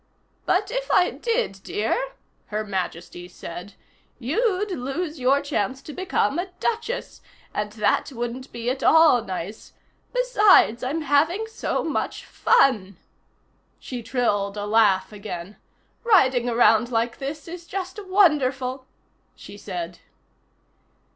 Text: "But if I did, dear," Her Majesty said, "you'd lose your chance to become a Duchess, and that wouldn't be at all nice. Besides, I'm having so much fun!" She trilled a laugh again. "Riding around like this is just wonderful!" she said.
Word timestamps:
"But 0.47 0.71
if 0.71 0.89
I 0.89 1.11
did, 1.11 1.59
dear," 1.61 2.13
Her 2.47 2.65
Majesty 2.65 3.27
said, 3.27 3.75
"you'd 4.17 4.71
lose 4.71 5.19
your 5.19 5.41
chance 5.41 5.79
to 5.83 5.93
become 5.93 6.39
a 6.39 6.47
Duchess, 6.59 7.21
and 7.53 7.71
that 7.73 8.11
wouldn't 8.11 8.51
be 8.51 8.67
at 8.71 8.81
all 8.81 9.23
nice. 9.23 9.73
Besides, 10.11 10.81
I'm 10.83 11.01
having 11.01 11.45
so 11.45 11.83
much 11.83 12.25
fun!" 12.25 12.97
She 13.77 14.01
trilled 14.01 14.57
a 14.57 14.65
laugh 14.65 15.11
again. 15.13 15.57
"Riding 16.03 16.49
around 16.49 16.89
like 16.91 17.19
this 17.19 17.47
is 17.47 17.67
just 17.67 18.03
wonderful!" 18.07 18.87
she 19.35 19.55
said. 19.55 19.99